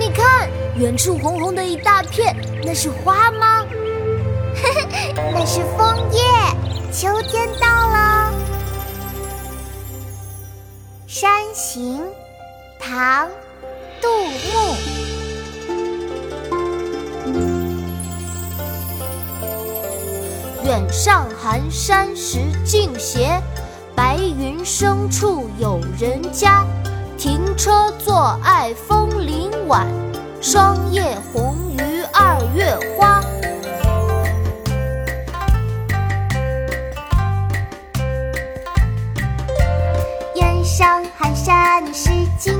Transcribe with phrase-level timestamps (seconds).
[0.00, 2.34] 你看远处红红的一大片，
[2.64, 3.66] 那是花吗？
[5.14, 6.22] 那是枫叶。
[6.90, 8.32] 秋天到了，
[11.12, 11.98] 《山行》
[12.80, 13.28] 唐·
[14.00, 14.08] 杜
[14.48, 14.74] 牧。
[20.64, 23.38] 远上寒山石径斜，
[23.94, 26.64] 白云深处有人家。
[27.20, 29.86] 停车坐爱枫林晚，
[30.40, 33.22] 霜叶红于二月花。
[40.34, 42.59] 远上寒山石径